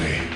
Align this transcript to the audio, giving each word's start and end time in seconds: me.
me. 0.00 0.29